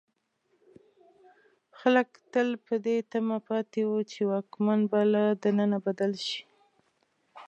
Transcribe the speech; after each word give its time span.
خلک 1.79 2.09
تل 2.33 2.49
په 2.65 2.73
دې 2.85 2.97
تمه 3.11 3.37
پاتې 3.47 3.81
وو 3.89 3.99
چې 4.11 4.19
واکمن 4.31 4.79
به 4.91 5.01
له 5.13 5.23
دننه 5.43 5.77
بدل 5.85 6.13
شي. 6.27 6.41